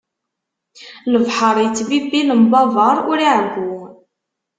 Lebḥeṛ 1.11 1.55
ittbibbi 1.65 2.21
lembabeṛ 2.29 2.95
ur 3.11 3.17
iɛeggu. 3.27 3.77